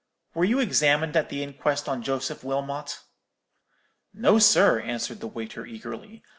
[0.33, 3.01] Were you examined at the inquest on Joseph Wilmot?'
[4.15, 6.23] "No, sir,' answered the waiter, eagerly.